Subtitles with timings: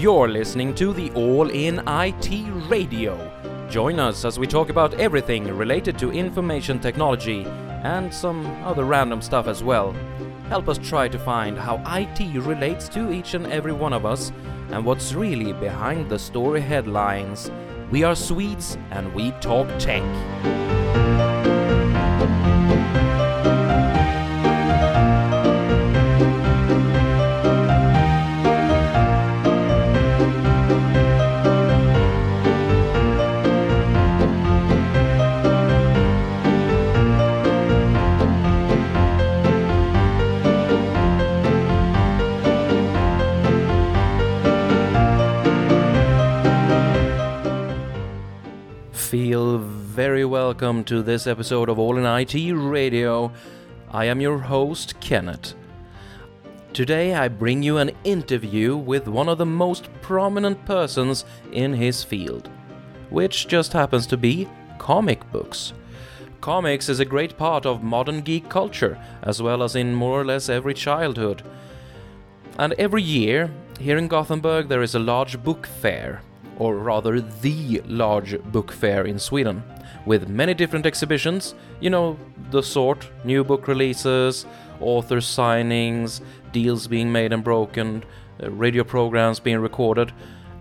[0.00, 3.68] You're listening to the All in IT Radio.
[3.68, 7.44] Join us as we talk about everything related to information technology
[7.84, 9.92] and some other random stuff as well.
[10.48, 14.32] Help us try to find how IT relates to each and every one of us
[14.70, 17.50] and what's really behind the story headlines.
[17.90, 20.79] We are Swedes and we talk tech.
[50.06, 53.30] Very welcome to this episode of All in IT Radio.
[53.90, 55.54] I am your host, Kenneth.
[56.72, 62.02] Today I bring you an interview with one of the most prominent persons in his
[62.02, 62.48] field,
[63.10, 65.74] which just happens to be comic books.
[66.40, 70.24] Comics is a great part of modern geek culture, as well as in more or
[70.24, 71.42] less every childhood.
[72.58, 76.22] And every year, here in Gothenburg, there is a large book fair,
[76.60, 79.62] or rather, the large book fair in Sweden,
[80.04, 82.18] with many different exhibitions, you know,
[82.50, 84.44] the sort new book releases,
[84.78, 86.20] author signings,
[86.52, 88.04] deals being made and broken,
[88.42, 90.12] uh, radio programs being recorded,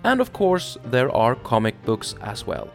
[0.05, 2.69] and of course, there are comic books as well.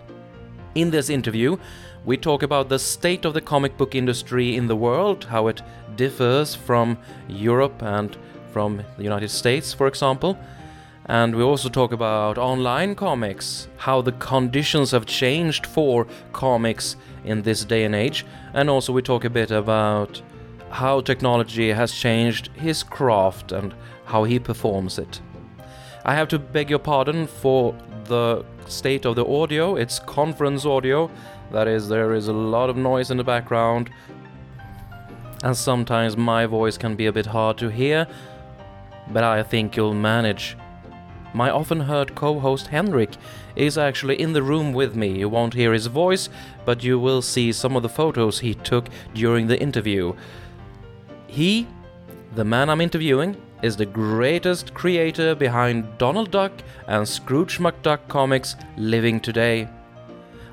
[0.74, 1.56] In this interview,
[2.04, 5.62] we talk about the state of the comic book industry in the world, how it
[5.96, 8.18] differs from Europe and
[8.52, 10.36] from the United States, for example.
[11.06, 17.42] And we also talk about online comics, how the conditions have changed for comics in
[17.42, 18.24] this day and age.
[18.54, 20.22] And also, we talk a bit about
[20.70, 23.74] how technology has changed his craft and
[24.06, 25.20] how he performs it.
[26.04, 29.76] I have to beg your pardon for the state of the audio.
[29.76, 31.10] It's conference audio.
[31.52, 33.90] That is, there is a lot of noise in the background.
[35.42, 38.06] And sometimes my voice can be a bit hard to hear.
[39.10, 40.56] But I think you'll manage.
[41.34, 43.10] My often heard co host Henrik
[43.56, 45.18] is actually in the room with me.
[45.18, 46.28] You won't hear his voice,
[46.64, 50.14] but you will see some of the photos he took during the interview.
[51.26, 51.66] He,
[52.36, 56.52] the man I'm interviewing, is the greatest creator behind Donald Duck
[56.86, 59.68] and Scrooge McDuck comics living today.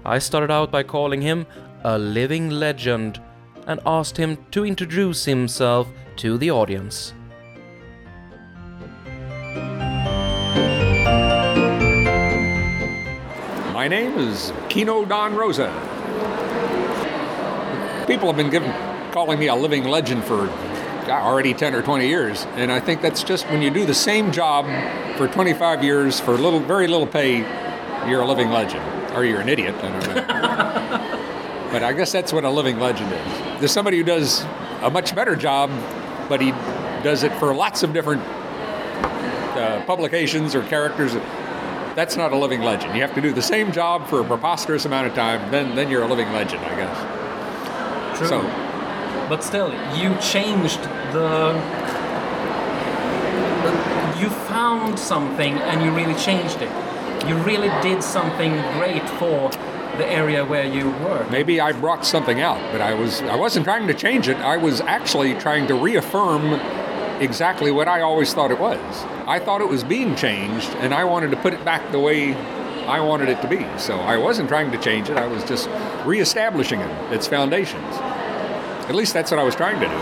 [0.04, 1.46] I started out by calling him
[1.84, 3.22] a living legend
[3.68, 7.14] and asked him to introduce himself to the audience.
[13.82, 15.66] My name is Keno Don Rosa.
[18.06, 18.72] People have been given,
[19.12, 20.50] calling me a living legend for
[21.10, 24.32] already 10 or 20 years, and I think that's just when you do the same
[24.32, 24.68] job
[25.18, 27.38] for 25 years for little, very little pay,
[28.08, 28.84] you're a living legend,
[29.16, 29.74] or you're an idiot.
[29.78, 31.70] I don't know.
[31.72, 33.60] but I guess that's what a living legend is.
[33.62, 34.46] There's somebody who does
[34.84, 35.72] a much better job,
[36.30, 36.52] but he
[37.02, 38.22] does it for lots of different
[39.58, 41.16] uh, publications or characters
[41.96, 42.96] that's not a living legend.
[42.96, 45.90] You have to do the same job for a preposterous amount of time, then then
[45.90, 48.18] you're a living legend, I guess.
[48.18, 48.28] True.
[48.28, 48.42] So,
[49.30, 50.82] but still, you changed
[51.14, 51.54] the.
[54.20, 56.72] You found something and you really changed it.
[57.28, 59.50] You really did something great for
[59.98, 61.30] the area where you work.
[61.30, 64.38] maybe I brought something out, but I was I wasn't trying to change it.
[64.38, 66.54] I was actually trying to reaffirm
[67.22, 69.06] exactly what I always thought it was.
[69.32, 72.34] I thought it was being changed, and I wanted to put it back the way
[72.86, 73.66] I wanted it to be.
[73.78, 75.16] So I wasn't trying to change it.
[75.16, 75.70] I was just
[76.06, 77.96] reestablishing it, its foundations.
[78.90, 79.94] At least that's what I was trying to do.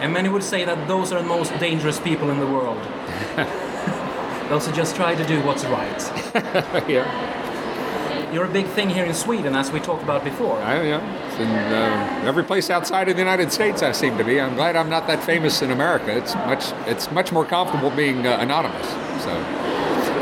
[0.00, 2.80] And many would say that those are the most dangerous people in the world.
[4.48, 6.00] those who just try to do what's right.
[6.88, 8.32] yeah.
[8.32, 10.58] You're a big thing here in Sweden, as we talked about before.
[10.58, 13.82] I, yeah, in uh, every place outside of the United States.
[13.82, 14.40] I seem to be.
[14.40, 16.16] I'm glad I'm not that famous in America.
[16.16, 18.88] It's much it's much more comfortable being uh, anonymous.
[19.22, 19.32] So,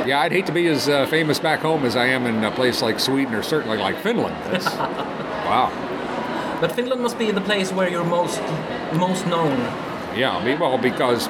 [0.07, 2.51] yeah, I'd hate to be as uh, famous back home as I am in a
[2.51, 4.37] place like Sweden or certainly like Finland.
[5.51, 5.73] Wow.
[6.61, 8.41] But Finland must be the place where you're most
[8.93, 9.59] most known.
[10.15, 11.29] Yeah, well, because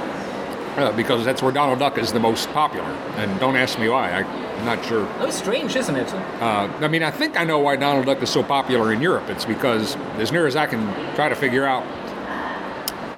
[0.80, 2.88] uh, because that's where Donald Duck is the most popular.
[3.16, 4.10] And don't ask me why.
[4.10, 5.04] I'm not sure.
[5.04, 6.12] That was strange, isn't it?
[6.14, 9.28] Uh, I mean, I think I know why Donald Duck is so popular in Europe.
[9.28, 11.84] It's because, as near as I can try to figure out,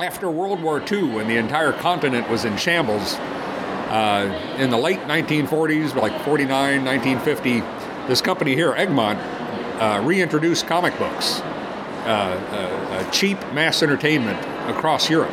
[0.00, 5.00] after World War II, when the entire continent was in shambles, uh, in the late
[5.00, 7.60] 1940s, like 49, 1950,
[8.08, 9.18] this company here, Egmont,
[9.80, 11.44] uh, reintroduced comic books, uh,
[12.04, 14.38] uh, uh, cheap mass entertainment
[14.68, 15.30] across Europe.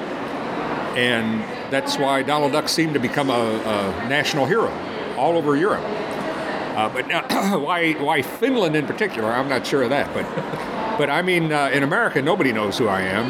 [0.95, 4.71] And that's why Donald Duck seemed to become a, a national hero
[5.17, 5.83] all over Europe.
[5.83, 9.31] Uh, but now, why why Finland in particular?
[9.31, 10.13] I'm not sure of that.
[10.13, 10.25] But
[10.97, 13.29] but I mean, uh, in America, nobody knows who I am.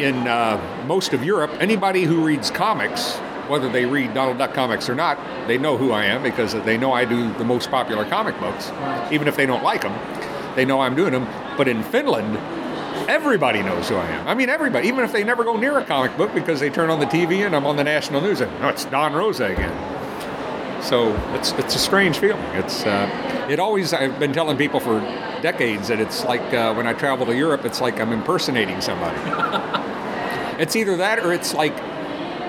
[0.00, 3.16] In uh, most of Europe, anybody who reads comics,
[3.48, 6.78] whether they read Donald Duck comics or not, they know who I am because they
[6.78, 8.70] know I do the most popular comic books,
[9.12, 9.94] even if they don't like them.
[10.56, 11.28] They know I'm doing them.
[11.56, 12.38] But in Finland,
[13.10, 14.28] everybody knows who I am.
[14.28, 16.90] I mean, everybody, even if they never go near a comic book because they turn
[16.90, 20.00] on the TV and I'm on the national news and, oh, it's Don Rosa again.
[20.82, 22.42] So it's it's a strange feeling.
[22.54, 23.92] It's uh, it always.
[23.92, 25.00] I've been telling people for
[25.42, 29.18] decades that it's like uh, when I travel to Europe, it's like I'm impersonating somebody.
[30.58, 31.74] it's either that or it's like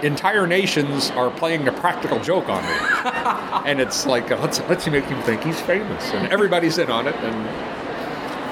[0.01, 2.69] entire nations are playing a practical joke on me,
[3.69, 7.15] and it's like let's let's make him think he's famous, and everybody's in on it,
[7.15, 7.35] and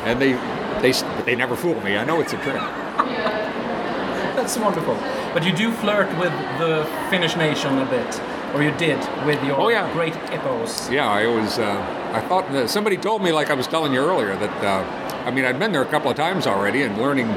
[0.05, 0.33] and they
[0.81, 0.91] they
[1.25, 1.97] they never fool me.
[1.97, 2.55] I know it's a trick.
[4.35, 4.95] That's wonderful.
[5.33, 8.21] But you do flirt with the Finnish nation a bit,
[8.55, 9.91] or you did with your Oh, yeah.
[9.93, 10.89] great epos.
[10.91, 11.59] Yeah, I was.
[11.59, 15.25] Uh, I thought that somebody told me, like I was telling you earlier, that uh,
[15.25, 17.27] I mean I'd been there a couple of times already and learning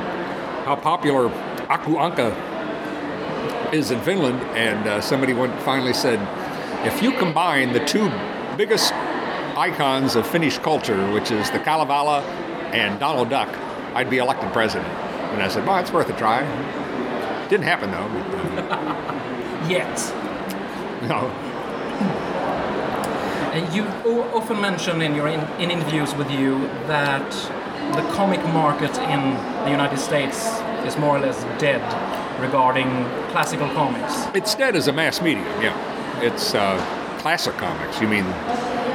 [0.65, 1.27] how popular
[1.69, 2.33] Aku Anka
[3.73, 6.19] is in Finland, and uh, somebody went, finally said,
[6.87, 8.09] if you combine the two
[8.57, 8.93] biggest
[9.57, 12.23] icons of Finnish culture, which is the Kalevala
[12.73, 13.49] and Donald Duck,
[13.95, 14.89] I'd be elected president.
[15.33, 16.41] And I said, well, it's worth a try.
[17.49, 18.09] Didn't happen though.
[18.57, 19.97] But, uh, Yet.
[21.09, 21.31] no.
[23.53, 23.85] Uh, you
[24.35, 27.31] often mention in your in, in interviews with you that
[27.95, 29.21] the comic market in
[29.65, 30.47] the United States
[30.87, 31.83] is more or less dead
[32.41, 32.89] regarding
[33.31, 34.27] classical comics.
[34.35, 35.77] It's dead as a mass medium, yeah.
[36.23, 36.79] It's uh,
[37.19, 38.01] classic comics.
[38.01, 38.25] You mean,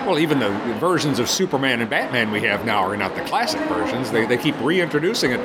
[0.07, 0.50] well, even the
[0.80, 4.09] versions of Superman and Batman we have now are not the classic versions.
[4.09, 5.39] They, they keep reintroducing it.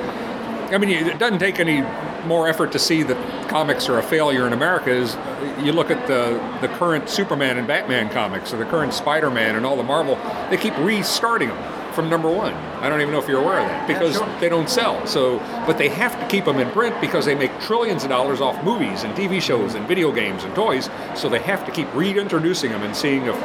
[0.73, 1.81] I mean, it doesn't take any
[2.25, 4.89] more effort to see that comics are a failure in America.
[4.89, 5.17] Is
[5.63, 9.65] you look at the the current Superman and Batman comics, or the current Spider-Man and
[9.65, 10.15] all the Marvel,
[10.49, 12.53] they keep restarting them from number one.
[12.53, 14.39] I don't even know if you're aware of that because sure.
[14.39, 15.05] they don't sell.
[15.05, 18.41] So, but they have to keep them in print because they make trillions of dollars
[18.41, 20.89] off movies and TV shows and video games and toys.
[21.15, 23.35] So they have to keep reintroducing them and seeing if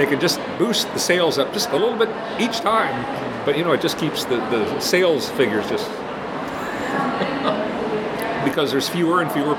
[0.00, 2.08] they can just boost the sales up just a little bit
[2.40, 3.04] each time.
[3.44, 5.86] But you know, it just keeps the, the sales figures just
[8.46, 9.56] because there's fewer and fewer.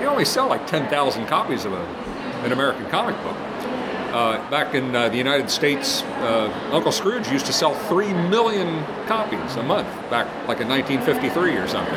[0.00, 1.84] They only sell like 10,000 copies of a,
[2.44, 3.36] an American comic book.
[4.12, 8.84] Uh, back in uh, the United States, uh, Uncle Scrooge used to sell 3 million
[9.06, 11.94] copies a month, back like in 1953 or something.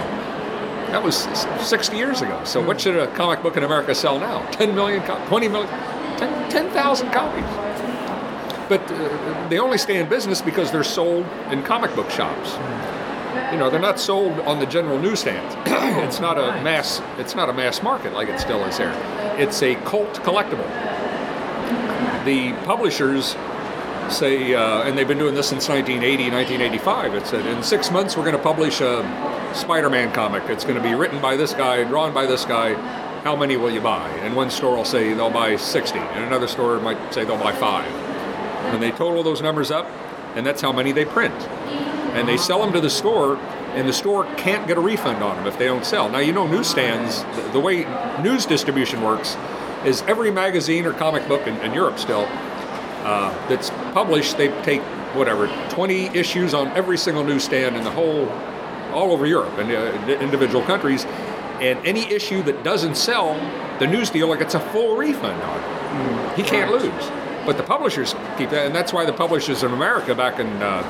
[0.92, 1.28] That was
[1.68, 2.44] 60 years ago.
[2.44, 4.46] So, what should a comic book in America sell now?
[4.52, 5.70] 10 million, co- 20 million,
[6.50, 7.67] 10,000 copies.
[8.70, 12.58] But uh, they only stay in business because they're sold in comic book shops.
[13.52, 15.56] You know they're not sold on the general newsstands
[16.04, 18.94] it's not a mass it's not a mass market like it still is here.
[19.38, 20.68] It's a cult collectible.
[22.26, 23.36] The publishers
[24.10, 28.18] say uh, and they've been doing this since 1980 1985 it said in six months
[28.18, 29.04] we're going to publish a
[29.54, 30.44] spider-man comic.
[30.50, 32.74] It's going to be written by this guy drawn by this guy.
[33.24, 34.08] How many will you buy?
[34.20, 37.54] And one store will say they'll buy 60 and another store might say they'll buy
[37.54, 38.07] five
[38.66, 39.88] and they total those numbers up
[40.38, 41.34] and that's how many they print.
[42.14, 43.38] And they sell them to the store
[43.74, 46.10] and the store can't get a refund on them if they don't sell.
[46.10, 47.86] Now you know newsstands the, way
[48.22, 49.36] news distribution works
[49.84, 52.26] is every magazine or comic book in, in europe still
[53.04, 54.82] uh, that's published they take
[55.16, 58.28] whatever 20 issues on every single newsstand in the whole
[58.94, 61.06] all over europe and uh, individual countries.
[61.62, 63.34] And any issue that doesn't sell
[63.80, 66.30] the news dealer gets a full refund on.
[66.32, 67.12] It he can't lose
[67.48, 70.84] but the publishers keep that and that's why the publishers in america back in uh,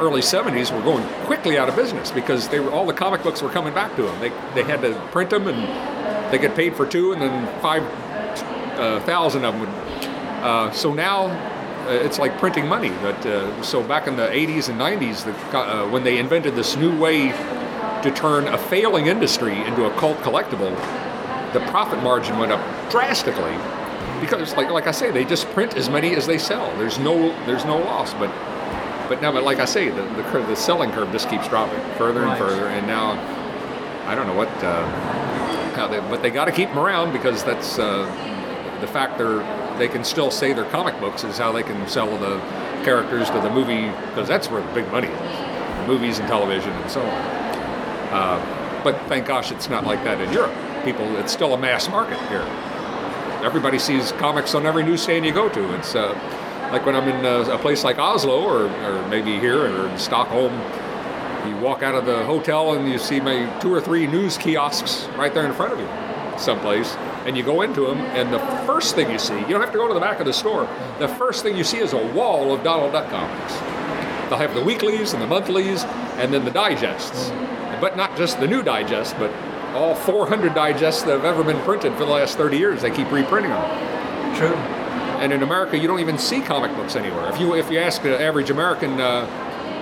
[0.00, 3.42] early 70s were going quickly out of business because they were all the comic books
[3.42, 4.20] were coming back to them.
[4.20, 7.82] They, they had to print them and they get paid for two and then five
[8.78, 9.60] uh, thousand of them.
[9.60, 9.68] Would,
[10.44, 12.90] uh, so now uh, it's like printing money.
[13.02, 16.76] But uh, so back in the 80s and 90s, the, uh, when they invented this
[16.76, 17.28] new way
[18.02, 20.74] to turn a failing industry into a cult collectible,
[21.52, 23.56] the profit margin went up drastically
[24.20, 26.74] because, like like I say, they just print as many as they sell.
[26.78, 28.30] There's no there's no loss, but
[29.08, 31.80] but now, but like I say, the the, curve, the selling curve just keeps dropping
[31.96, 32.38] further and Right.
[32.38, 33.12] further, and now
[34.06, 34.48] I don't know what.
[34.62, 34.86] Uh,
[35.74, 38.02] how they, but they got to keep them around because that's uh,
[38.80, 39.38] the fact they're
[39.78, 42.38] they can still say they're comic books is how they can sell the
[42.84, 46.90] characters to the movie because that's where the big money is, movies and television and
[46.90, 47.08] so on.
[48.10, 50.52] Uh, but thank gosh it's not like that in Europe.
[50.84, 52.42] People, it's still a mass market here.
[53.42, 55.74] Everybody sees comics on every newsstand you go to.
[55.76, 56.12] It's uh,
[56.72, 59.98] like when I'm in uh, a place like Oslo or, or maybe here or in
[59.98, 60.52] Stockholm.
[61.48, 65.06] You walk out of the hotel and you see maybe two or three news kiosks
[65.16, 65.88] right there in front of you,
[66.38, 69.72] someplace, and you go into them, and the first thing you see, you don't have
[69.72, 70.68] to go to the back of the store.
[70.98, 73.54] The first thing you see is a wall of Donald Duck comics.
[74.28, 75.84] They'll have the weeklies and the monthlies,
[76.18, 77.30] and then the digests.
[77.80, 79.30] But not just the new digest, but
[79.74, 82.82] all 400 digests that have ever been printed for the last 30 years.
[82.82, 84.34] They keep reprinting them.
[84.36, 84.54] True.
[85.20, 87.28] And in America, you don't even see comic books anywhere.
[87.28, 89.26] If you if you ask the average American, uh,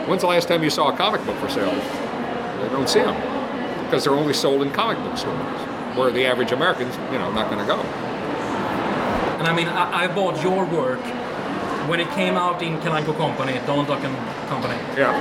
[0.06, 1.70] when's the last time you saw a comic book for sale?
[2.62, 3.14] They don't see them
[3.84, 5.36] because they're only sold in comic book stores,
[5.96, 7.80] where the average American's you know not going to go.
[9.38, 11.00] And I mean, I, I bought your work
[11.88, 14.16] when it came out in Kalle Anka Company, Donald Duck and
[14.48, 15.12] Company, Yeah.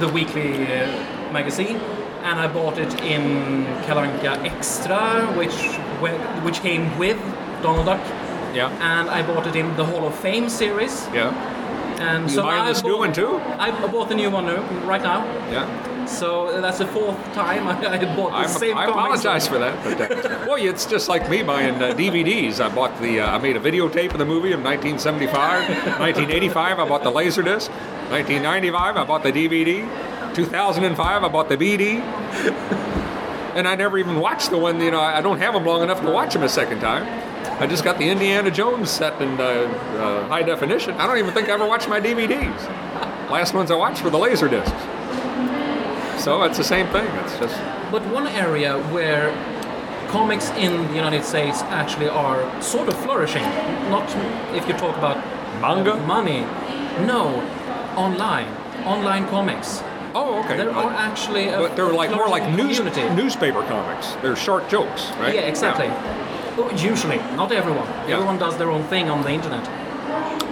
[0.00, 1.78] the weekly uh, magazine,
[2.22, 5.56] and I bought it in Kalle Anka Extra, which
[6.44, 7.18] which came with
[7.62, 8.00] Donald Duck,
[8.54, 8.70] Yeah.
[8.80, 11.08] and I bought it in the Hall of Fame series.
[11.14, 11.32] Yeah.
[12.00, 13.40] And You so buying I this new bought- one too?
[13.58, 14.46] I bought the new one
[14.86, 15.24] right now.
[15.50, 15.66] Yeah.
[16.06, 17.74] So that's the fourth time I,
[18.16, 21.42] bought the I'm, same I apologize for that, but uh, well, it's just like me
[21.44, 22.58] buying uh, DVDs.
[22.60, 25.68] I bought the, uh, I made a videotape of the movie in 1975.
[26.00, 27.68] 1985, I bought the Laserdisc.
[28.10, 29.86] 1995, I bought the DVD.
[30.34, 32.00] 2005, I bought the BD.
[33.54, 34.80] And I never even watched the one.
[34.80, 37.06] You know, I don't have them long enough to watch them a second time.
[37.60, 40.94] I just got the Indiana Jones set in uh, uh, high definition.
[40.94, 42.58] I don't even think I ever watched my DVDs.
[43.30, 44.72] Last ones I watched were the laser discs.
[46.22, 47.06] So it's the same thing.
[47.24, 47.56] It's just
[47.90, 49.30] But one area where
[50.08, 53.42] comics in the United States actually are sort of flourishing,
[53.90, 54.08] not
[54.56, 55.18] if you talk about
[55.60, 55.96] Manga?
[56.06, 56.40] money,
[57.06, 57.40] no,
[57.96, 58.48] online,
[58.84, 59.82] online comics.
[60.44, 60.56] Okay.
[60.56, 62.80] There are actually a but they're like more like news,
[63.16, 64.12] newspaper comics.
[64.22, 65.34] They're short jokes, right?
[65.34, 65.86] Yeah, exactly.
[66.58, 67.86] Oh, Usually, not everyone.
[68.08, 68.16] Yeah.
[68.16, 69.66] Everyone does their own thing on the internet.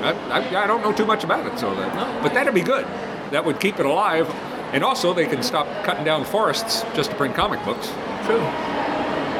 [0.02, 2.22] I, I, I don't know too much about it, so that, No.
[2.22, 2.86] but that'd be good.
[3.32, 4.26] That would keep it alive,
[4.72, 7.88] and also they can stop cutting down forests just to print comic books.
[8.24, 8.38] True.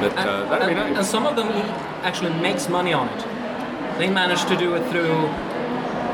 [0.01, 0.97] That And, uh, that'd be nice.
[0.99, 1.49] and some of them
[2.03, 3.25] actually makes money on it.
[3.99, 5.29] They manage to do it through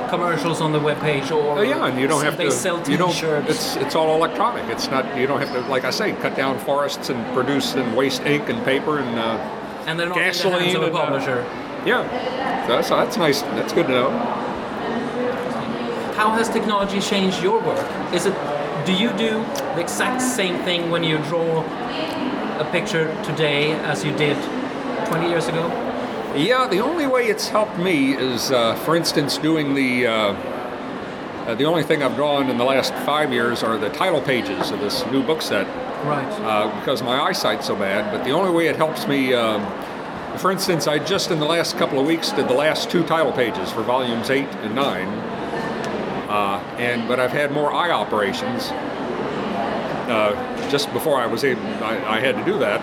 [0.08, 2.50] commercials on the webpage or Oh yeah, and you don't have they to.
[2.50, 3.12] sell you don't.
[3.12, 3.48] T-shirts.
[3.50, 4.68] It's it's all electronic.
[4.70, 5.16] It's not.
[5.16, 8.48] You don't have to, like I say, cut down forests and produce and waste ink
[8.48, 9.18] and paper and.
[9.18, 11.46] Uh, and they're not in the hands gasoline of a and, uh, publisher.
[11.86, 12.02] yeah,
[12.66, 13.42] that's, that's nice.
[13.42, 14.10] That's good to know.
[16.16, 17.86] How has technology changed your work?
[18.12, 18.34] Is it
[18.86, 19.42] do you do
[19.74, 21.62] the exact same thing when you draw
[22.58, 24.36] a picture today as you did
[25.08, 25.85] 20 years ago?
[26.36, 30.06] Yeah, the only way it's helped me is, uh, for instance, doing the.
[30.06, 30.12] Uh,
[31.46, 34.70] uh, the only thing I've drawn in the last five years are the title pages
[34.72, 35.64] of this new book set
[36.04, 36.26] Right.
[36.42, 38.12] uh, because my eyesight's so bad.
[38.12, 39.64] But the only way it helps me, um,
[40.38, 43.30] for instance, I just in the last couple of weeks did the last two title
[43.32, 45.06] pages for volumes eight and nine.
[46.28, 48.70] Uh, and but I've had more eye operations.
[50.08, 52.82] Uh, just before I was able, I, I had to do that.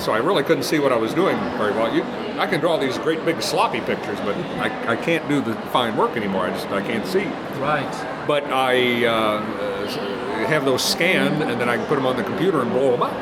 [0.00, 1.94] So I really couldn't see what I was doing very well.
[1.94, 2.02] You,
[2.38, 5.96] I can draw these great big sloppy pictures, but I, I can't do the fine
[5.96, 6.46] work anymore.
[6.46, 7.24] I just I can't see
[7.60, 8.26] Right.
[8.26, 12.62] but I uh, have those scanned, and then I can put them on the computer
[12.62, 13.12] and blow them up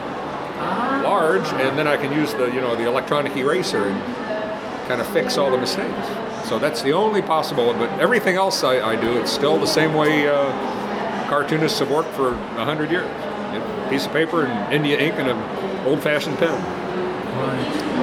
[1.02, 5.06] large, and then I can use the you know the electronic eraser and kind of
[5.08, 6.06] fix all the mistakes.
[6.48, 7.72] So that's the only possible.
[7.74, 10.50] But everything else I, I do, it's still the same way uh,
[11.28, 13.06] cartoonists have worked for a hundred years.
[13.52, 16.52] Know, piece of paper and India ink and an old-fashioned pen.
[17.38, 17.98] Right.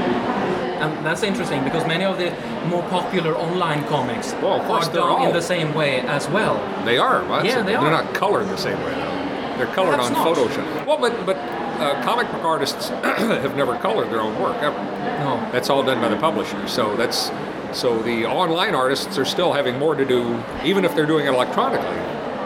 [0.81, 2.31] And that's interesting because many of the
[2.67, 6.55] more popular online comics Well, are they're done in the same way as well.
[6.85, 7.23] They are.
[7.25, 8.03] Well, Yeah, they They're are.
[8.03, 9.57] not colored the same way though.
[9.57, 10.35] They're colored Perhaps on not.
[10.37, 10.85] Photoshop.
[10.85, 14.77] Well, but but uh, comic book artists have never colored their own work ever.
[15.23, 15.37] No.
[15.51, 16.67] That's all done by the publisher.
[16.67, 17.31] So that's
[17.71, 21.33] so the online artists are still having more to do, even if they're doing it
[21.33, 21.97] electronically.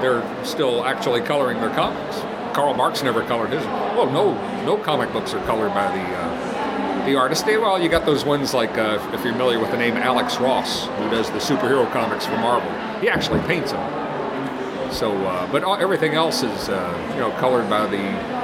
[0.01, 2.17] They're still actually coloring their comics.
[2.53, 3.63] Carl Barks never colored his.
[3.65, 4.33] Well, no,
[4.65, 7.45] no comic books are colored by the uh, the artist.
[7.45, 10.37] They, well, you got those ones like uh, if you're familiar with the name Alex
[10.37, 12.69] Ross, who does the superhero comics for Marvel.
[12.99, 14.91] He actually paints them.
[14.91, 18.39] So, uh, but all, everything else is uh, you know colored by the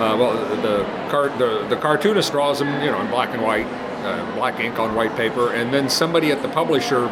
[0.00, 3.66] uh, well, the, car, the the cartoonist draws them, you know, in black and white,
[3.66, 7.08] uh, black ink on white paper, and then somebody at the publisher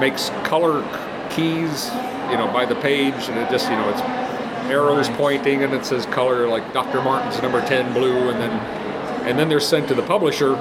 [0.00, 0.82] makes color
[1.30, 1.86] keys,
[2.28, 4.00] you know, by the page, and it just, you know, it's
[4.70, 7.02] arrows pointing, and it says color like Dr.
[7.02, 8.50] Martin's number ten blue, and then
[9.26, 10.56] and then they're sent to the publisher,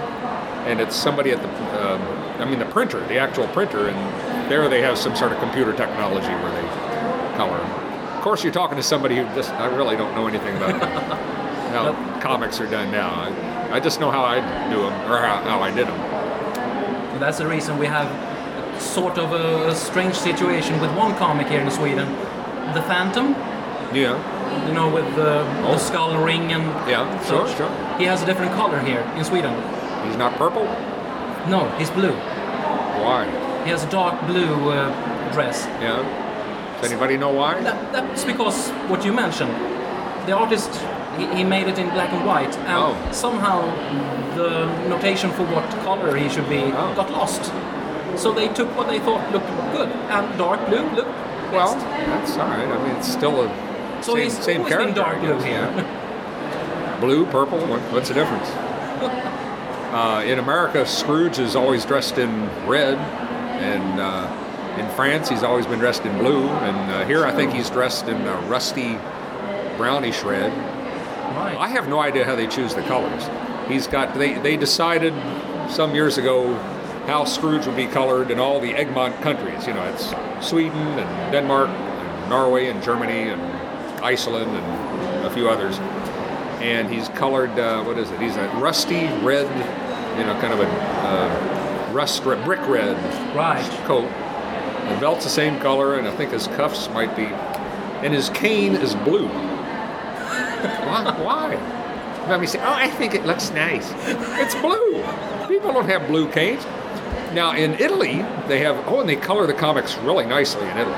[0.66, 1.50] and it's somebody at the,
[1.82, 2.02] um,
[2.42, 5.72] I mean, the printer, the actual printer, and there they have some sort of computer
[5.72, 6.68] technology where they
[7.38, 7.58] color.
[7.58, 10.82] Of course, you're talking to somebody who just, I really don't know anything about
[11.72, 13.10] how comics are done now.
[13.10, 16.00] I, I just know how I do them, or how, how I did them.
[17.14, 18.10] And that's the reason we have
[18.82, 22.12] sort of a strange situation with one comic here in Sweden,
[22.74, 23.34] The Phantom.
[23.94, 24.16] Yeah.
[24.68, 25.72] you know, with the, Oh.
[25.74, 27.70] the skull ring and Yeah, sure, sure.
[27.98, 29.54] He has a different color here in Sweden.
[30.06, 30.66] He's not purple?
[31.48, 32.12] No, he's blue.
[32.12, 33.26] Why?
[33.64, 35.66] He has a dark blue uh, dress.
[35.82, 36.04] Yeah.
[36.82, 37.62] Does anybody know why?
[37.62, 39.52] That, that's because what you mentioned.
[40.28, 40.70] The artist
[41.18, 43.12] he, he made it in black and white, and Oh.
[43.12, 43.62] somehow
[44.36, 46.94] the notation for what color he should be Oh.
[46.96, 47.52] got lost.
[48.16, 51.16] So they took what they thought looked good, and dark blue looked
[51.52, 52.68] Well, that's all right.
[52.68, 53.67] I mean, it's still a
[54.02, 54.94] So same, he's same always character.
[54.96, 55.62] dark blue here.
[55.62, 56.04] yeah.
[57.00, 57.60] Blue, purple.
[57.68, 58.50] What, what's the difference?
[59.88, 65.66] Uh, in America, Scrooge is always dressed in red, and uh, in France, he's always
[65.66, 66.44] been dressed in blue.
[66.46, 69.00] And uh, here, I think he's dressed in a rusty,
[69.78, 70.52] brownish red.
[70.52, 71.56] Right.
[71.58, 73.28] I have no idea how they choose the colors.
[73.70, 75.14] He's got they they decided
[75.72, 76.54] some years ago
[77.08, 79.66] how Scrooge would be colored in all the Egmont countries.
[79.66, 80.14] You know, it's
[80.46, 83.42] Sweden and Denmark and Norway and Germany and
[84.02, 85.78] Iceland and a few others.
[86.62, 88.20] And he's colored uh, what is it?
[88.20, 89.46] He's a rusty red,
[90.18, 92.96] you know, kind of a uh, rust red, brick red
[93.36, 93.64] Right.
[93.86, 94.10] coat.
[94.90, 97.26] The belt's the same color, and I think his cuffs might be.
[97.26, 99.28] And his cane is blue.
[100.88, 101.14] Why?
[101.22, 102.26] Why?
[102.30, 103.92] Let me say, oh, I think it looks nice.
[104.08, 105.04] It's blue.
[105.48, 106.64] People don't have blue canes.
[107.34, 108.78] Now in Italy, they have.
[108.88, 110.96] Oh, and they color the comics really nicely in Italy.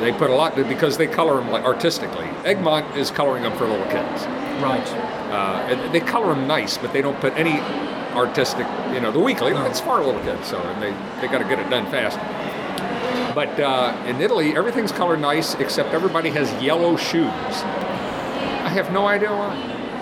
[0.00, 2.26] They put a lot because they color them like artistically.
[2.44, 4.24] Egmont is coloring them for little kids.
[4.62, 4.86] Right.
[5.30, 7.60] Uh, and they color them nice, but they don't put any
[8.14, 11.44] artistic, you know, the weekly, it's for little kids, so and they, they got to
[11.44, 12.18] get it done fast.
[13.34, 17.26] But uh, in Italy, everything's colored nice except everybody has yellow shoes.
[17.26, 19.56] I have no idea why.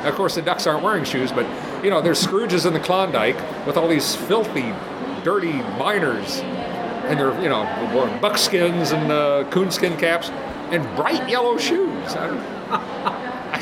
[0.06, 1.46] Of course, the ducks aren't wearing shoes, but
[1.82, 4.74] you know, there's Scrooges in the Klondike with all these filthy,
[5.24, 6.42] dirty miners,
[7.12, 7.62] and they're you know
[7.94, 10.30] wearing buckskins and uh, coonskin caps
[10.72, 12.16] and bright yellow shoes.
[12.16, 12.28] I.
[12.70, 13.58] I,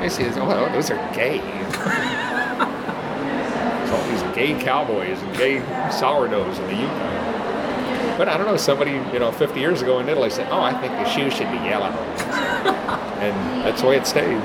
[0.00, 0.22] I see.
[0.22, 1.40] this, Oh, those are gay.
[3.82, 5.58] It's all these gay cowboys and gay
[5.90, 8.16] sourdoughs in the Yukon.
[8.16, 10.72] But I don't know, somebody, you know, 50 years ago in Italy said, oh, I
[10.80, 11.86] think the shoes should be yellow.
[11.90, 14.42] and that's the way it stays.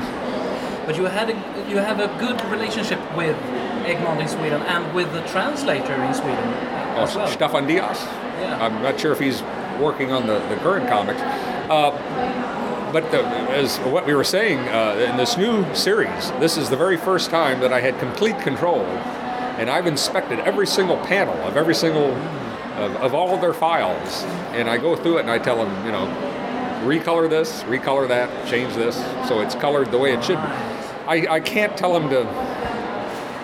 [0.85, 3.37] But you had a, you have a good relationship with
[3.85, 7.27] Egmont in Sweden and with the translator in Sweden Well.
[7.27, 8.05] Stefan Diös?
[8.39, 8.57] Yeah.
[8.61, 9.41] I'm not sure if he's
[9.79, 11.19] working on the, the current comics.
[11.21, 11.91] Uh,
[12.91, 16.77] but the, as what we were saying, uh, in this new series, this is the
[16.77, 18.81] very first time that I had complete control.
[19.57, 22.11] And I've inspected every single panel of every single,
[22.77, 24.23] of, of all of their files.
[24.53, 26.05] And I go through it and I tell them, you know,
[26.85, 28.95] recolor this, recolor that, change this,
[29.27, 30.47] so it's colored the way it should be.
[31.07, 32.27] I, I can't tell them to,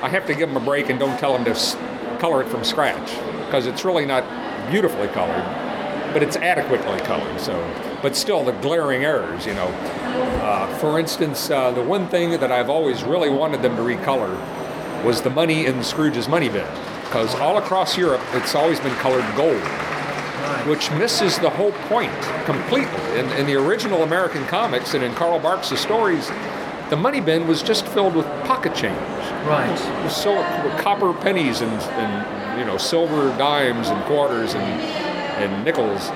[0.04, 2.64] I have to give them a break and don't tell them to color it from
[2.64, 3.12] scratch
[3.50, 4.24] because it's really not
[4.70, 5.44] beautifully colored,
[6.14, 7.42] but it's adequately colored.
[7.42, 7.54] So,
[8.04, 9.68] but still the glaring errors, you know.
[10.44, 14.38] Uh, for instance, uh, the one thing that I've always really wanted them to recolor
[15.04, 16.68] was the money in Scrooge's money bin
[17.06, 19.64] because all across Europe it's always been colored gold
[20.68, 23.20] which misses the whole point completely.
[23.20, 26.30] In, in the original American comics and in Carl Barks' stories,
[26.90, 28.98] the money bin was just filled with pocket change.
[29.46, 30.10] Right.
[30.10, 34.64] So with copper pennies and, and you know silver dimes and quarters and
[35.40, 36.10] and nickels,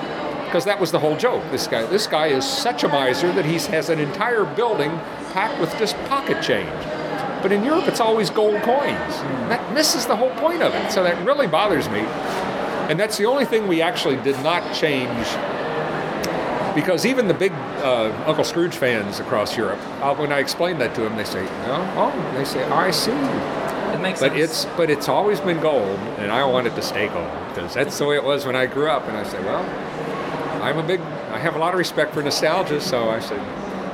[0.44, 1.42] because that was the whole joke.
[1.50, 4.90] This guy, this guy is such a miser that he has an entire building
[5.32, 6.70] packed with just pocket change.
[7.42, 9.14] But in Europe, it's always gold coins.
[9.48, 10.90] That misses the whole point of it.
[10.90, 12.00] So that really bothers me.
[12.88, 15.26] And that's the only thing we actually did not change
[16.74, 20.94] because even the big uh, Uncle Scrooge fans across Europe, uh, when I explain that
[20.96, 23.12] to them, they say, oh, oh, they say, I see.
[24.04, 24.42] Makes But sense.
[24.42, 27.96] it's but it's always been gold, and I want it to stay gold because that's
[27.96, 29.08] the way it was when I grew up.
[29.08, 29.64] And I said, well,
[30.62, 33.40] I'm a big, I have a lot of respect for nostalgia, so I said,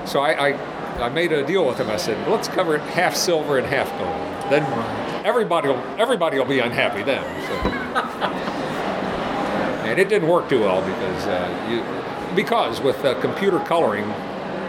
[0.09, 1.89] so I, I, I made a deal with him.
[1.91, 4.51] I said, let's cover it half silver and half gold.
[4.51, 4.65] Then
[5.25, 7.23] everybody will everybody will be unhappy then.
[7.47, 7.55] So.
[9.89, 14.07] and it didn't work too well because uh, you, because with uh, computer coloring,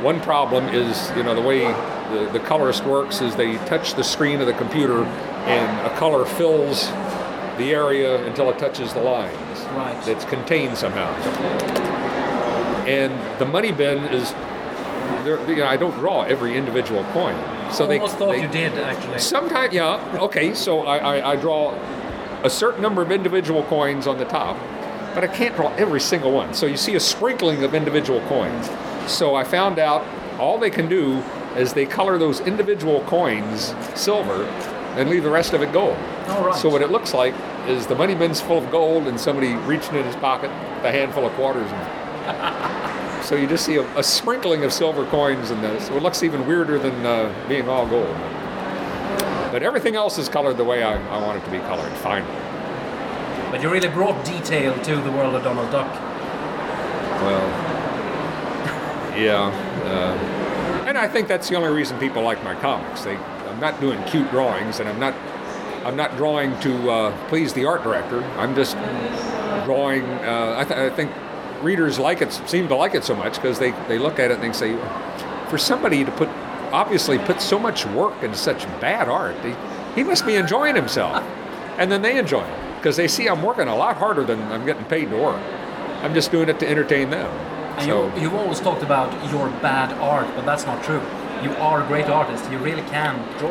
[0.04, 1.62] one problem is you know the way
[2.12, 5.04] the, the colorist works is they touch the screen of the computer
[5.48, 6.88] and a color fills
[7.58, 9.62] the area until it touches the lines.
[9.72, 10.08] Right.
[10.08, 11.12] It's contained somehow.
[12.86, 14.32] And the money bin is,
[15.26, 17.36] you know, I don't draw every individual coin.
[17.72, 19.20] So they, almost thought they you did actually.
[19.20, 20.18] Sometimes, yeah.
[20.20, 21.74] Okay, so I, I, I draw
[22.44, 24.58] a certain number of individual coins on the top,
[25.14, 26.54] but I can't draw every single one.
[26.54, 28.70] So you see a sprinkling of individual coins.
[29.08, 30.06] So I found out
[30.40, 31.22] all they can do
[31.56, 34.46] is they color those individual coins silver
[34.96, 35.98] and leave the rest of it gold.
[36.28, 36.56] All right.
[36.56, 37.34] So what it looks like
[37.68, 40.92] is the money bin's full of gold and somebody reaching in his pocket with a
[40.92, 41.70] handful of quarters.
[41.72, 45.88] And So you just see a, a sprinkling of silver coins in this.
[45.88, 48.16] So it looks even weirder than uh, being all gold.
[49.52, 52.32] But everything else is colored the way I, I want it to be colored, finally.
[53.52, 55.92] But you really brought detail to the world of Donald Duck.
[57.22, 57.48] Well,
[59.18, 59.52] yeah.
[59.86, 63.04] Uh, and I think that's the only reason people like my comics.
[63.04, 63.16] They,
[63.62, 65.14] not doing cute drawings, and I'm not,
[65.86, 68.24] I'm not drawing to uh, please the art director.
[68.38, 68.76] I'm just
[69.66, 70.04] drawing.
[70.04, 71.12] Uh, I, th- I think
[71.62, 74.40] readers like it, seem to like it so much because they, they look at it
[74.40, 74.76] and they say,
[75.50, 76.28] for somebody to put,
[76.74, 79.54] obviously put so much work into such bad art, he,
[79.96, 81.24] he must be enjoying himself.
[81.78, 84.66] And then they enjoy it because they see I'm working a lot harder than I'm
[84.66, 85.42] getting paid to work.
[86.02, 87.30] I'm just doing it to entertain them.
[87.78, 91.02] And so, you, you've always talked about your bad art, but that's not true.
[91.44, 92.50] You are a great artist.
[92.52, 93.50] You really can draw.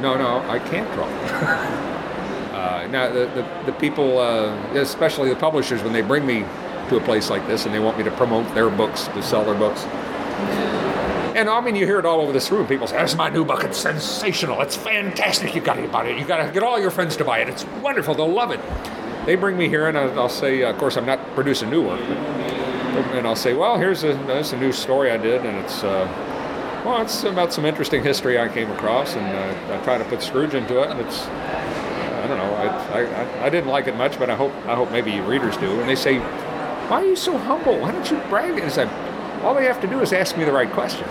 [0.00, 1.04] no, no, I can't draw.
[2.54, 6.44] uh, now, the, the, the people, uh, especially the publishers, when they bring me
[6.88, 9.44] to a place like this and they want me to promote their books, to sell
[9.44, 9.84] their books.
[11.36, 12.66] And I mean, you hear it all over this room.
[12.66, 13.62] People say, "That's my new book.
[13.62, 14.60] It's sensational.
[14.62, 15.54] It's fantastic.
[15.54, 16.18] You got to buy it.
[16.18, 17.48] You got to get all your friends to buy it.
[17.48, 18.14] It's wonderful.
[18.14, 18.60] They'll love it."
[19.24, 22.00] They bring me here, and I'll I'll say, "Of course, I'm not producing new work."
[22.00, 25.84] But, and I'll say, "Well, here's a, here's a new story I did, and it's
[25.84, 26.08] uh,
[26.84, 30.22] well, it's about some interesting history I came across, and uh, I try to put
[30.22, 31.26] Scrooge into it, and it's
[32.18, 32.54] I don't know.
[32.54, 35.80] I, I, I didn't like it much, but I hope I hope maybe readers do.
[35.80, 37.78] And they say, "Why are you so humble?
[37.78, 38.88] Why don't you brag?" And I said,
[39.42, 41.08] "All they have to do is ask me the right question,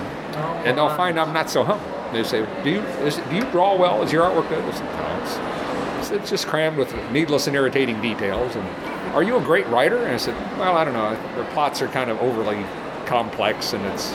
[0.65, 3.75] and they'll find I'm not so humble." They say, "Do you is, do you draw
[3.75, 4.03] well?
[4.03, 8.67] Is your artwork good?" "No, it's, it's, just crammed with needless and irritating details." And
[9.15, 9.97] are you a great writer?
[9.97, 11.17] And I said, "Well, I don't know.
[11.35, 12.63] Their plots are kind of overly
[13.05, 14.13] complex, and it's."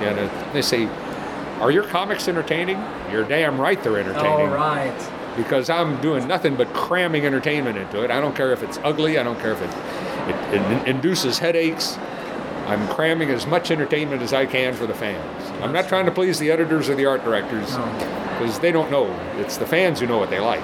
[0.00, 0.86] Yeah, and they say,
[1.60, 5.10] "Are your comics entertaining?" You're damn right they're entertaining All right.
[5.36, 8.10] because I'm doing nothing but cramming entertainment into it.
[8.10, 9.18] I don't care if it's ugly.
[9.18, 11.96] I don't care if it, it, it induces headaches.
[12.66, 15.50] I'm cramming as much entertainment as I can for the fans.
[15.62, 19.12] I'm not trying to please the editors or the art directors because they don't know.
[19.36, 20.62] It's the fans who know what they like.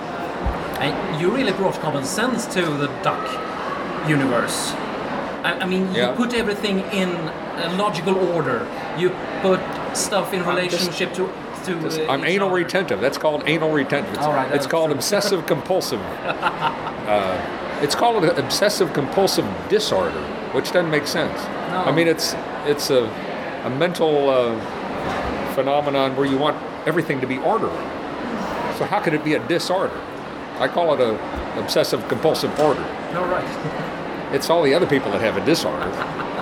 [0.80, 3.28] And you really brought common sense to the duck
[4.08, 4.72] universe.
[5.44, 6.14] I, I mean, you Yeah.
[6.14, 8.66] put everything in a logical order.
[8.98, 9.10] You
[9.42, 9.60] put
[9.94, 11.28] stuff in relationship to
[11.64, 11.72] to.
[11.76, 12.56] uh, I'm anal other.
[12.56, 13.00] retentive.
[13.00, 14.14] That's called anal retentive.
[14.14, 14.96] It's, right, it's called true.
[14.96, 16.00] obsessive compulsive.
[16.24, 20.20] uh, it's called an obsessive compulsive disorder,
[20.52, 21.38] which doesn't make sense.
[21.70, 21.84] No.
[21.86, 22.34] I mean, it's
[22.66, 23.04] it's a
[23.64, 24.54] a mental uh,
[25.54, 27.84] phenomenon where you want everything to be orderly.
[28.78, 30.00] So how could it be a disorder?
[30.58, 31.12] I call it a
[31.58, 32.84] obsessive compulsive order.
[33.14, 33.96] All right.
[34.32, 35.88] It's all the other people that have a disorder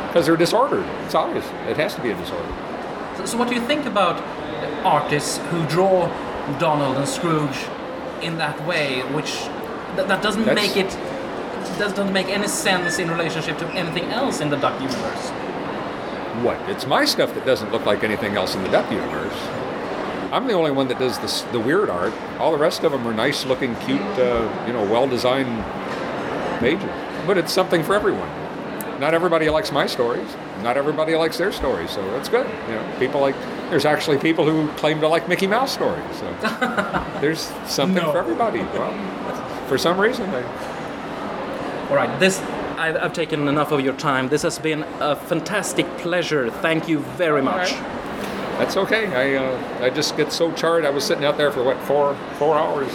[0.08, 0.84] because they're disordered.
[1.04, 1.46] It's obvious.
[1.68, 2.48] It has to be a disorder.
[3.16, 4.22] So, so what do you think about
[4.84, 6.06] artists who draw
[6.58, 7.66] Donald and Scrooge
[8.22, 9.32] in that way, which
[9.96, 10.90] that, that doesn't That's- make it
[11.78, 15.30] doesn't make any sense in relationship to anything else in the Duck universe?
[16.42, 16.58] What?
[16.68, 19.34] It's my stuff that doesn't look like anything else in the Duck universe.
[20.32, 22.12] I'm the only one that does this, the weird art.
[22.38, 25.64] All the rest of them are nice looking, cute, uh, you know, well designed
[26.60, 26.90] pages.
[27.28, 28.30] But it's something for everyone.
[28.98, 30.26] Not everybody likes my stories.
[30.62, 32.46] Not everybody likes their stories, so that's good.
[32.68, 33.36] You know, people like.
[33.68, 36.16] There's actually people who claim to like Mickey Mouse stories.
[36.16, 36.32] So
[37.20, 38.12] there's something No.
[38.12, 38.60] for everybody.
[38.60, 38.94] Well,
[39.68, 42.40] for some reason, All right, this
[42.78, 44.30] I've, I've taken enough of your time.
[44.30, 46.50] This has been a fantastic pleasure.
[46.50, 47.72] Thank you very much.
[48.58, 49.04] That's okay.
[49.14, 50.86] I uh, I just get so charged.
[50.86, 52.88] I was sitting out there for what four four hours,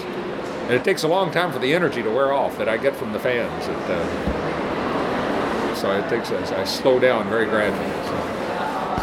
[0.64, 2.96] and it takes a long time for the energy to wear off that I get
[2.96, 3.68] from the fans.
[3.68, 7.92] It, uh, so it takes a, I slow down very gradually.
[8.06, 8.18] So,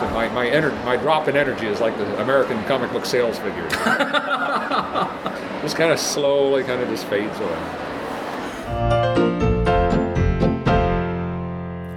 [0.00, 3.38] so my my, ener- my drop in energy is like the American comic book sales
[3.38, 3.68] figure.
[5.60, 7.58] just kind of slowly, kind of just fades away.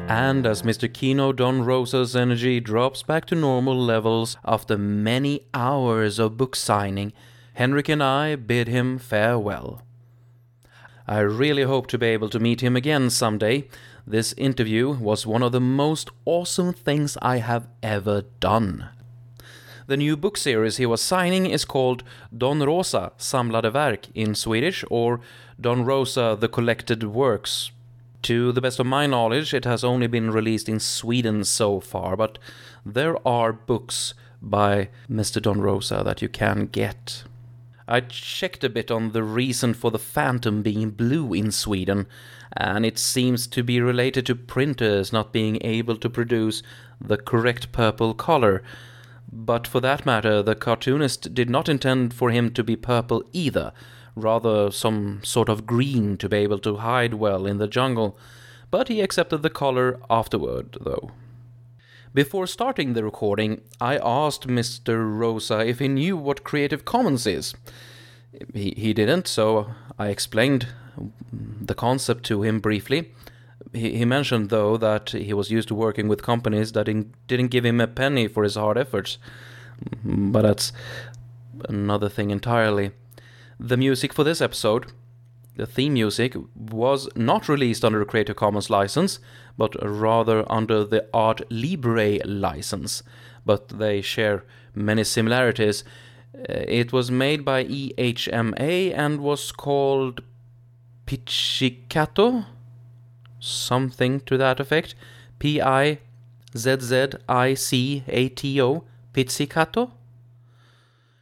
[0.10, 0.94] And as Mr.
[0.94, 7.14] Keno Don Rosa's energy drops back to normal levels after many hours of book signing,
[7.54, 9.84] Henrik and I bid him farewell.
[11.08, 13.68] I really hope to be able to meet him again someday.
[14.08, 18.90] This interview was one of the most awesome things I have ever done.
[19.86, 22.04] The new book series he was signing is called
[22.36, 25.20] Don Rosa Samlade Verk in Swedish or
[25.60, 27.72] Don Rosa The Collected Works.
[28.24, 32.16] To the best of my knowledge, it has only been released in Sweden so far,
[32.16, 32.40] but
[32.86, 35.42] there are books by Mr.
[35.42, 37.26] Don Rosa that you can get.
[37.88, 42.08] I checked a bit on the reason for the Phantom being blue in Sweden,
[42.56, 46.64] and it seems to be related to printers not being able to produce
[47.02, 48.64] the correct purple color.
[49.32, 53.74] But for that matter, the cartoonist did not intend for him to be purple either,
[54.16, 58.18] rather some sort of green to be able to hide well in the jungle.
[58.72, 61.12] But he accepted the color afterward, though.
[62.14, 65.02] Before starting the recording, I asked Mr.
[65.18, 67.56] Rosa if he knew what Creative Commons is.
[68.54, 70.68] He, he didn't, so I explained
[71.32, 73.12] the concept to him briefly.
[73.74, 76.86] He, he mentioned, though, that he was used to working with companies that
[77.28, 79.18] didn't give him a penny for his hard efforts.
[80.04, 80.72] But that's
[81.68, 82.92] another thing entirely.
[83.60, 84.92] The music for this episode,
[85.56, 89.20] the theme music, was not released under a Creative Commons license,
[89.58, 93.04] but rather under the Art Libre license.
[93.46, 95.84] But they share many similarities.
[96.36, 100.22] Uh, it was made by EHMA and was called
[101.06, 102.46] Pizzicato,
[103.40, 104.96] something to that effect.
[105.38, 106.00] P I
[106.56, 109.92] Z Z I C A T O, Pizzicato.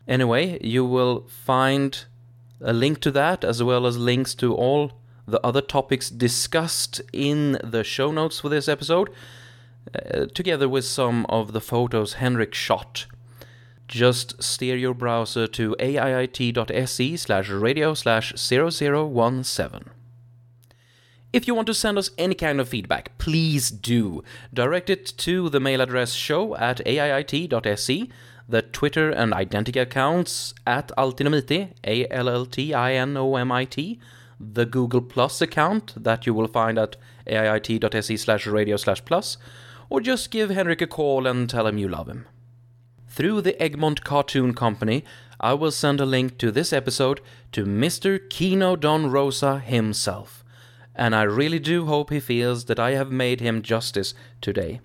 [0.08, 2.06] Anyway, you will find
[2.62, 4.92] a link to that as well as links to all
[5.28, 9.10] the other topics discussed in the show notes for this episode,
[9.96, 13.06] uh, together with some of the photos Henrik shot.
[13.88, 19.92] Just steer your browser to aiit.se slash radio slash 0017.
[21.34, 24.24] If you want to send us any kind of feedback, please do.
[24.54, 28.10] Direct it to the mail address show at aiit.se
[28.52, 33.52] the Twitter and Identica accounts at Altinomiti, A L L T I N O M
[33.52, 34.00] I T,
[34.40, 36.96] the Google Plus account that you will find at
[37.28, 39.38] aiit.se slash radio slash plus,
[39.90, 42.26] or just give Henrik a call and tell him you love him.
[43.08, 45.04] Through the Egmont Cartoon Company,
[45.40, 47.20] I will send a link to this episode
[47.52, 48.20] to Mr.
[48.30, 50.44] Keno Don Rosa himself,
[50.96, 54.82] and I really do hope he feels that I have made him justice today.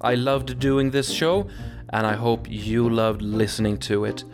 [0.00, 1.48] I loved doing this show,
[1.90, 4.24] and I hope you loved listening to it.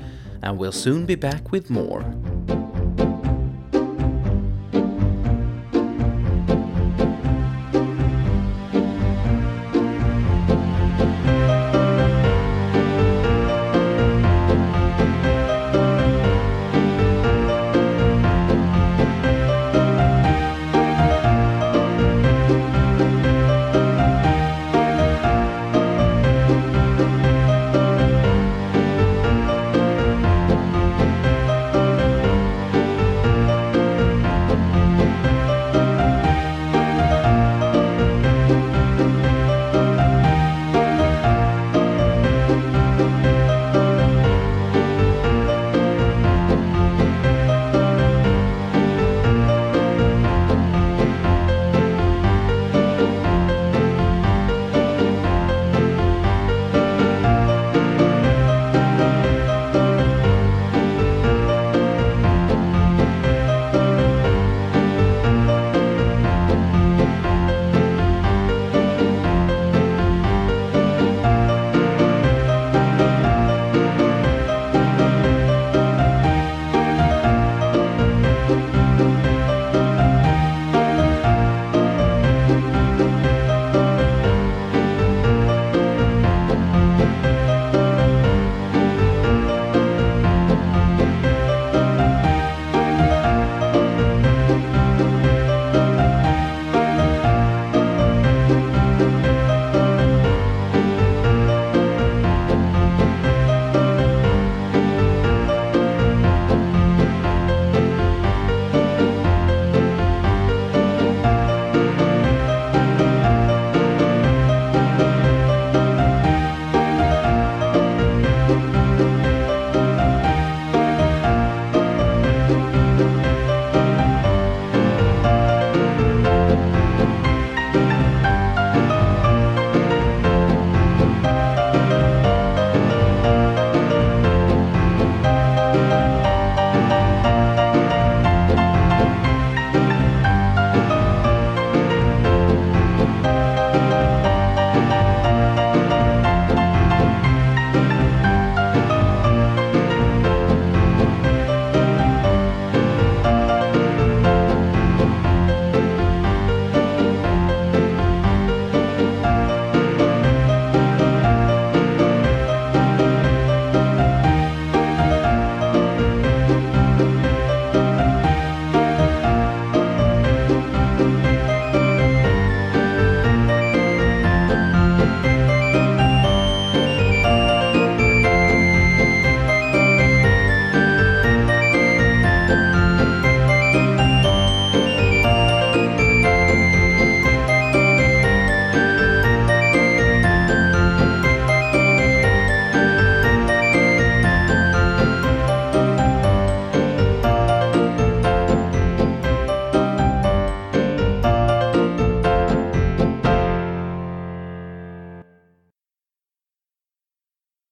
[0.42, 2.04] And we'll soon be back with more.